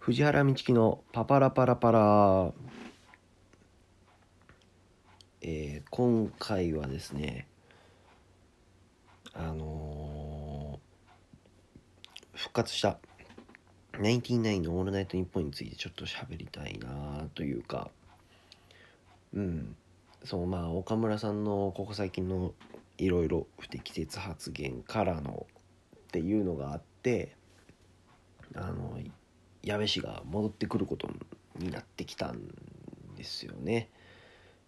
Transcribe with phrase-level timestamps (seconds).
[0.00, 2.52] 藤原道樹のパパラパラパラ、
[5.42, 7.46] えー今回はですね
[9.34, 12.98] あのー復活した
[14.00, 17.90] 「ナインティナインのオールナイトニッポン」についてちょっと喋りたいなというか
[19.34, 19.76] うん。
[20.24, 22.54] そうまあ岡村さんのここ最近の
[22.96, 25.46] いろいろ不適切発言からの
[25.94, 27.36] っていうのがあって
[28.54, 28.98] あの
[29.62, 31.08] 矢部氏が戻ってくること
[31.58, 32.40] になってきたん
[33.16, 33.88] ですよね。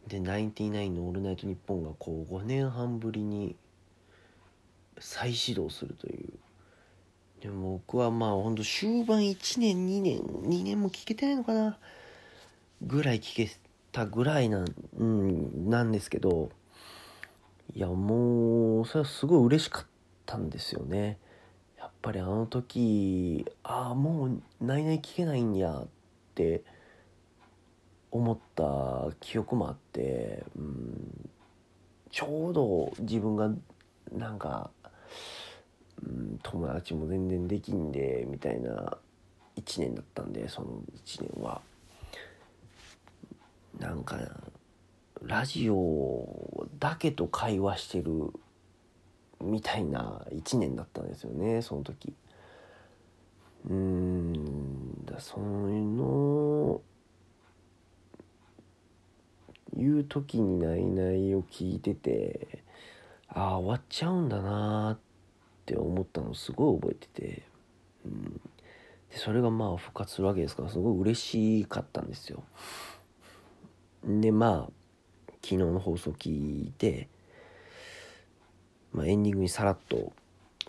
[0.06, 3.56] でナインティナインの「オールナイトニッポン」がこう5年半ぶりに
[4.98, 6.33] 再始動するという
[7.41, 11.78] でも僕はまあほんと終盤1年2年2年も聞けてないのかな
[12.83, 13.50] ぐらい聞け
[13.91, 14.66] たぐらいなん,、
[14.98, 16.50] うん、なんですけど
[17.74, 19.86] いやもうそれはすごい嬉しかっ
[20.27, 21.19] たんですよね
[22.02, 25.87] ぱりあの時ああもうないない聞けないんやっ
[26.34, 26.62] て
[28.11, 31.30] 思った記憶もあって、うん、
[32.11, 33.50] ちょうど自分が
[34.12, 34.70] なんか、
[36.05, 38.98] うん、友達も全然できんでみたいな
[39.56, 40.69] 1年だったんでその
[41.06, 41.62] 1年は。
[43.78, 44.17] なんか
[45.23, 48.33] ラジオだけと会話してる
[49.43, 52.15] みたいな1年だったんですよねその時。
[53.67, 55.41] うーんだそう
[55.71, 56.81] いうの
[59.77, 62.63] いう時にないないを聞いてて
[63.29, 64.98] ああ終わっちゃうんだなっ
[65.65, 67.43] て思ったのすごい覚えてて、
[68.05, 68.41] うん、
[69.11, 71.20] でそれがまあ復活するわけですからすごい嬉
[71.63, 72.43] しかったんですよ。
[74.05, 74.73] でまあ
[75.43, 76.31] 昨日の放送聞
[76.69, 77.09] いて、
[78.93, 80.12] まあ、エンディングにさらっと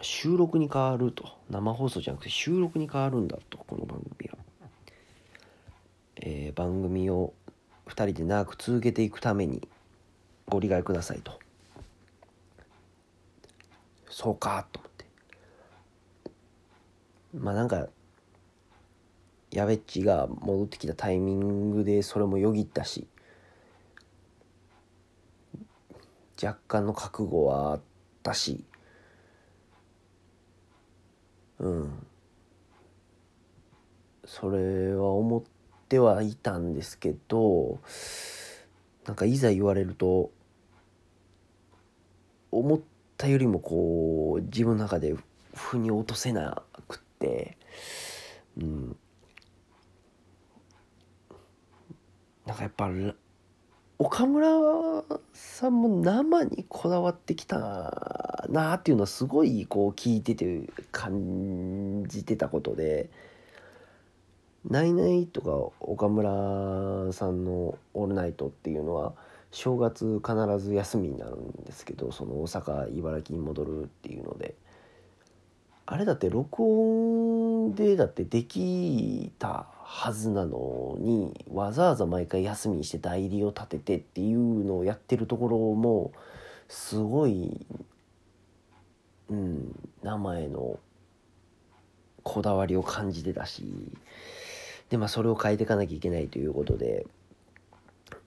[0.02, 1.26] 収録に変わると。
[1.50, 3.58] 生放送じゃなくて収録に変わるんだと。
[3.58, 4.38] この番組は、
[6.18, 7.34] えー番組を
[7.88, 9.68] 2人で長く続けていくために
[10.48, 11.38] ご理解くださいと。
[14.10, 15.06] そうかと思って。
[17.36, 17.88] まあなんか
[19.52, 23.08] やべっちが戻ってきたタイミングでそれもよぎったし
[26.42, 27.93] 若干の覚悟はあって
[28.24, 28.64] たし。
[31.60, 32.08] うん。
[34.26, 35.44] それは思っ
[35.90, 37.80] てはいたんですけど
[39.06, 40.32] なんかいざ言われると
[42.52, 42.80] 思っ
[43.18, 45.16] たよりもこう自分の中で
[45.54, 47.58] 腑に落とせなくって
[48.58, 48.96] うん。
[52.46, 52.90] なんかやっぱ
[54.06, 54.50] 岡村
[55.32, 63.10] さんも生にこだわってきたなっていうのはすごいこう聞いてて感じてたことで
[64.70, 69.14] 「ナイナイ」とか岡村さんの「オールナイト」っていうのは
[69.52, 74.54] 正月必ず休みになるんですけどその大阪茨城に戻るっていうので。
[75.86, 86.14] あれだって録音でだってできたはずなのにわざわざ毎回休みにして代理を立ててっていうのをやってるところも
[86.70, 87.66] すごい、
[89.30, 90.80] うん、名前の
[92.24, 93.66] こだわりを感じてたし
[94.90, 97.06] でまあそれを変えていかなきゃいけないということで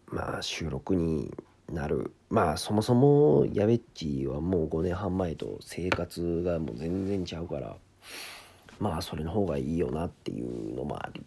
[0.08, 1.32] まあ収録に
[1.72, 7.76] なるまあそもそもやべっちはもう5年半前と生活がもう全然ちゃうから
[8.80, 11.22] まあそれの方がいいよなっていうのもあり。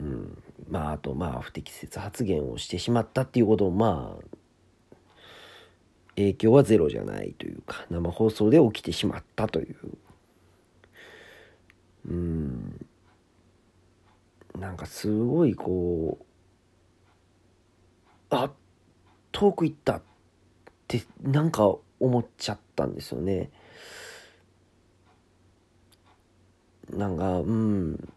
[0.00, 0.42] うん。
[0.68, 4.24] まああとまあ不適切発言をしてしまったっていうこともまあ
[6.16, 9.76] 影響はゼロじゃないというか生放送で起きてしまったという。
[12.08, 12.86] うん。
[14.58, 16.24] なんかすごいこう
[18.30, 18.52] あっ
[19.38, 20.02] 遠く行ったっ
[20.88, 23.50] てなんか思っちゃったんですよね。
[26.90, 28.08] なんかうん。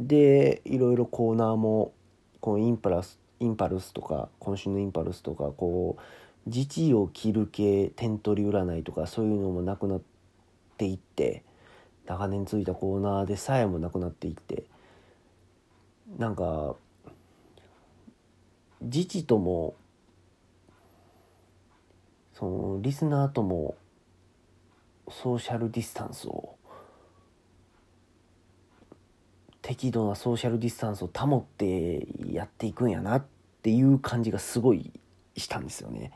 [0.00, 1.92] でいろいろコーナーも
[2.40, 10.00] このインパラスインパルスとか今週のインパルスとかこう時事を切る系点取り占いとかそういうのもなくなっ
[10.78, 11.44] ていって
[12.06, 14.64] 長年続いたコーナーでさえもなくなっていって
[16.18, 16.74] なんか
[18.80, 19.76] 自治とも
[22.42, 23.76] そのリスナーとも
[25.08, 26.56] ソーシャルディスタンスを
[29.60, 33.24] 適度なソーシャルディスタンスを保ってやっていくんやなっ
[33.62, 34.90] ていう感じがすごい
[35.36, 36.10] したんですよね。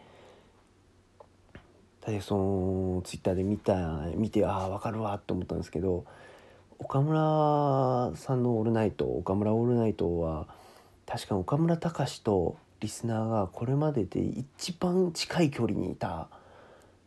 [2.04, 6.06] でそのツイッターで見た見てああ分かるわと思ったんですけど
[6.80, 10.48] 岡村さんの「オールナイト」岡村オールナイトは
[11.06, 16.28] 確か岡村隆史とリスナーがこれまでで一番近い距離にいた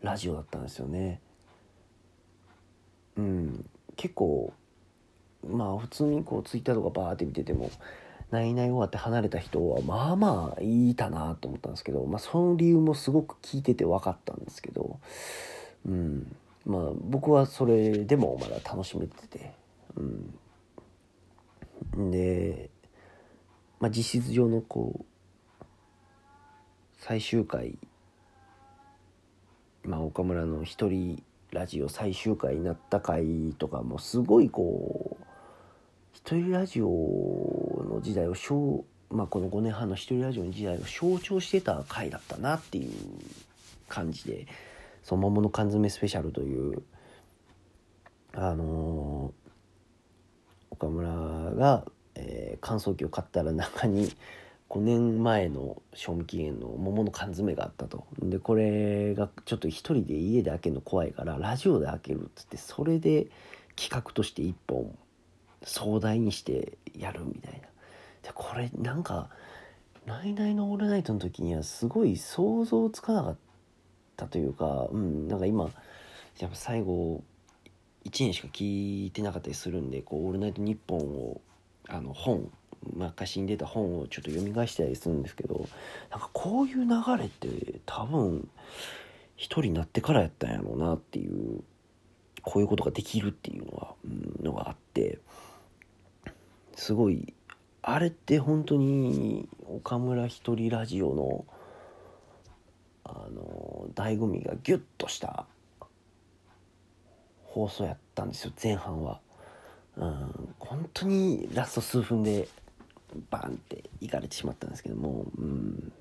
[0.02, 1.22] ラジオだったんですよね。
[3.18, 4.54] うん、結構
[5.48, 7.70] まあ普通にこうツイッターとかバーって見てても
[8.32, 15.00] 「ないない終わって離れた人はまあまあいたなと思ったんですけど、まあ、その理由もすごく聞いてて分かったんですけど、
[15.88, 16.36] うん、
[16.66, 19.54] まあ僕はそれでもまだ楽しめてて、
[21.96, 22.70] うん、で、
[23.80, 25.06] まあ、実質上のこう
[27.10, 27.76] 最終回、
[29.84, 35.26] まあ、岡村の一人ラジオ最終回になった回とかもすごいこう
[36.14, 42.92] 一人ラジオの時代を象まあこの5年半の一人ラジオの時代を象徴してた回だったなっていう
[43.88, 44.46] 感じで
[45.02, 46.84] 「その桃の缶詰スペシャル」という
[48.34, 51.10] あのー、岡村
[51.56, 54.12] が、えー、乾燥機を買ったら中に
[54.70, 58.06] 5年前の賞味期限の桃の缶詰があったと。
[58.22, 63.28] でこれがちょっと一人で家で開けるの怖いからラジオで開けるっつってそれで
[63.76, 64.96] 企画として1本
[65.64, 67.60] 壮大にしてやるみたいな。
[68.22, 69.30] でこれなんか
[70.06, 73.38] 「ナイナイのオールナイト」の時にはすごい想像つかなかっ
[74.18, 75.72] たというかうんなんか今
[76.40, 77.24] やっぱ最後
[78.06, 81.00] 1年しか聞いてなかったりするんで「こうオールナイトニッポン」
[81.32, 81.42] を
[81.88, 82.52] あの本
[82.94, 85.68] 昔に出た本をちょっと読み返したりするんですけど
[86.12, 86.88] なんかこういう流
[87.18, 88.48] れって多分
[89.36, 91.64] 一人になってからやったんやろうなっていう
[92.44, 95.20] こういうことができるっていうのは、うん、のがあって
[96.76, 97.34] すごい
[97.82, 101.46] あれって本当に岡村一人ラジオの
[103.04, 105.46] あの醍醐味がギュッとした
[107.44, 109.20] 放送やったんですよ前半は。
[109.98, 112.48] うん、本当にラスト数分で
[113.30, 115.92] バンっていかれてしまったんですけども、うん、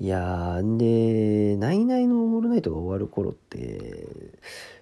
[0.00, 4.06] いやーで「ナイナイのオールナイト」が終わる頃って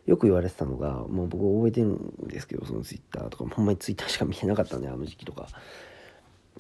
[0.07, 5.49] よく言われてたのがもう僕覚えてるんですけどそのツイッターとかほんまにツイッターしか見てなかったんであの時期とか。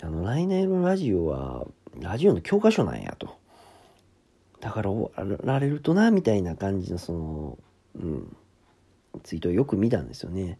[0.03, 1.67] あの「ナイナイのラジオ」は
[2.00, 3.37] ラジオの教科書なんやと。
[4.61, 7.59] だから終わられるとなみたいな感じのその
[7.94, 8.37] うん
[9.23, 10.59] ツイートをよく見たんですよね。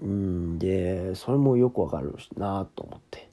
[0.00, 3.28] うんでそれもよくわかるなと思って。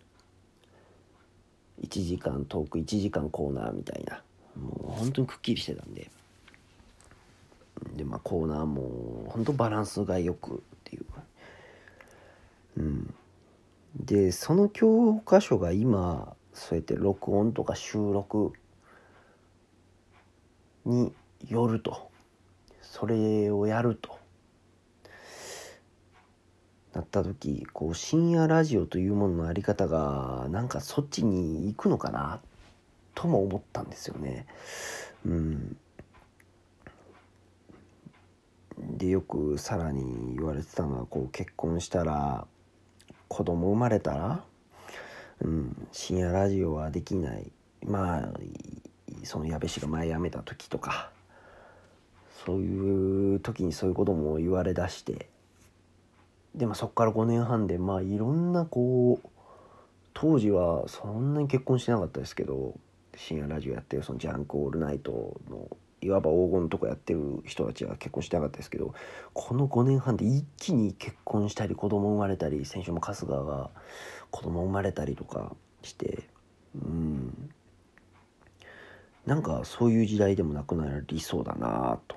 [1.82, 4.24] 1時間トーク1時間コーナーみたいな。
[4.60, 6.10] もう本当にくっきりしてたんで。
[7.96, 11.06] でまあコーナーも本当バランスがよくっていう。
[12.78, 13.14] うん。
[13.96, 18.54] でその教科書が今そうやって録音とか収録
[20.86, 21.14] に
[21.48, 22.10] よると。
[22.82, 24.18] それをやると。
[27.22, 32.42] った時こう深夜ラジオというもののあり方がなんかそっちに行くのかな
[33.14, 34.46] とも思ったんですよね。
[35.26, 35.78] うん、
[38.78, 42.46] でよくさらに言われてたのはこう結婚したら
[43.30, 44.44] 子供生まれたら、
[45.42, 47.52] うん、深夜ラジオはできない
[47.86, 48.30] まあ
[49.24, 51.10] その矢部氏が前辞めた時とか
[52.46, 55.30] そういう時にそういうことも言われだして
[56.56, 59.30] で、まあ、そこから5年半でまあいろんなこう
[60.14, 62.74] 当時はそんなに結婚してなかったですけど
[63.16, 65.70] 深夜ラジオやってるそのジャンクオールナイトの
[66.02, 68.94] いわば黄金とこやってる人たちは結婚してなかったですけど
[69.34, 73.70] この5年半で一気に結婚したり子供生まれたり先週も春日が
[74.32, 76.24] 子供生まれたりとかして
[76.76, 77.50] うん。
[79.26, 82.16] なんかそういう時代でもなくなりそうだなと。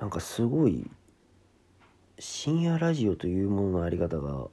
[0.00, 0.90] なんかすごい
[2.24, 4.46] 深夜ラジオというもののあり方が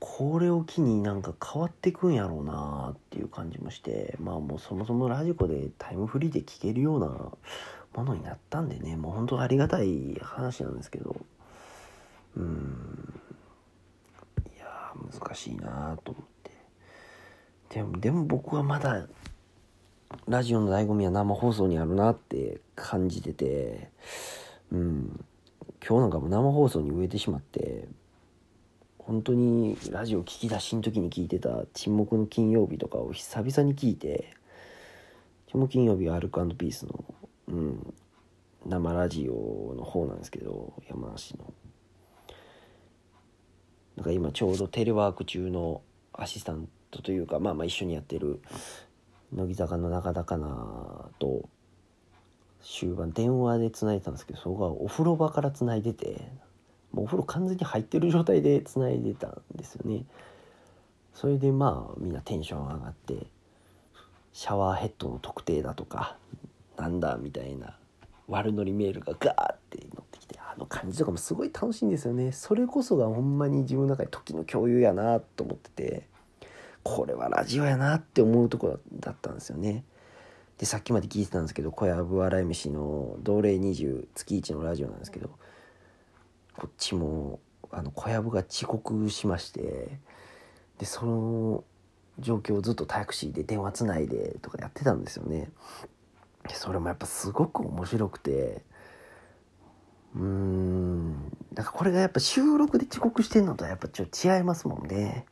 [0.00, 11.14] これを機になんか変わってくんやろうなっていう感じもしてまあもうそもそもラジコでタイムフリーで聴けるようなものになったんでねもう本当ありがたい話なんですけど。
[12.36, 13.20] うん。
[14.56, 16.50] いや難しいなと思って。
[17.76, 19.06] でもでも僕はまだ
[20.26, 23.92] ラジオの醍醐味は生放送にあるなって感じてて。
[24.72, 25.24] うん。
[25.86, 27.86] 今日なんかも生放送に植えてしまって
[28.96, 34.34] 本当にラジオ聞き出しの時に聞いてた「沈黙の金曜日」とかを久々に聞いて
[35.52, 37.04] 「沈黙金曜日」はアルコピースの、
[37.48, 37.94] うん、
[38.64, 41.52] 生ラジオの方なんですけど山梨の。
[43.96, 45.82] なんか今ちょうどテレワーク中の
[46.14, 48.40] アシスタントというかまあまあ一緒にやってる
[49.32, 51.48] 乃木坂の中田かなと
[52.64, 56.26] 終盤電話でつないでたんですけどそこがお風呂場からつないでて
[56.92, 60.04] もうお風呂完全に入ってる状態でつないでたんですよね。
[61.12, 63.26] それでまあみんなテンション上がって
[64.32, 66.16] シャワーヘッドの特定だとか
[66.76, 67.76] なんだみたいな
[68.26, 72.32] 悪ノリメールがガーって乗ってきてあの感じとかもすごい楽しいんですよね。
[72.32, 76.08] それこそがほんまに自分の中で時の共有やなと思ってて
[76.82, 79.84] これはラジオやなって思うところだったんですよね。
[80.64, 85.28] でさっきまで聞いてたんですけど小籔笑い飯の同齢20月1のラジオなんですけど
[86.56, 87.38] こっちも
[87.70, 89.98] あの小籔が遅刻しまして
[90.78, 91.64] でその
[92.18, 95.50] 状況をずっとタクシーで電話つないでとかやってたんですよね。
[96.48, 98.62] でそれもやっぱすごく面白くて
[100.16, 105.26] うーんだからこれがやっぱ収録で遅刻してんのとはやっぱちょっと違いますもんね。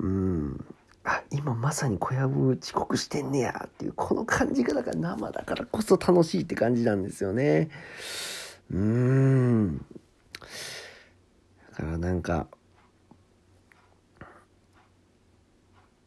[0.00, 0.64] うん。
[1.08, 7.70] あ今まさに小籔遅刻してんねやっていうこの感じがだから生だからこそ楽しいって感じなんですよね。
[8.72, 9.86] うーん。
[11.70, 12.48] だからなんか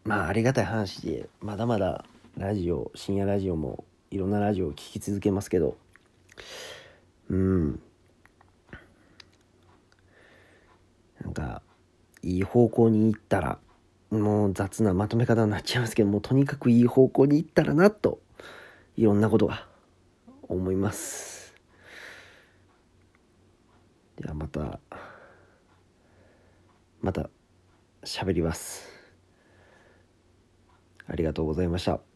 [0.03, 2.03] まあありがたい話でまだまだ
[2.37, 5.77] ラジオ深夜ラジオもいろんなラジオを聴き続けますけど。
[7.29, 7.81] うん。
[11.21, 11.61] なんか
[12.21, 13.59] いい方向に行ったら
[14.11, 18.19] もう雑なまとめ方になっちゃいますけどもうとにかくいい方向に行ったらなと
[18.97, 19.67] いろんなことが
[20.43, 21.53] 思います。
[24.17, 24.79] ではまた
[27.01, 27.29] また
[28.03, 28.87] 喋ります。
[31.07, 32.08] ありがとうございました。